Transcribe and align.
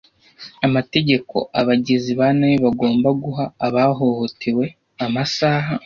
amategeko 0.65 1.35
abagizi 1.59 2.11
ba 2.19 2.27
nabi 2.37 2.57
bagomba 2.65 3.09
guha 3.23 3.45
abahohotewe 3.65 4.65
amasaha 5.05 5.73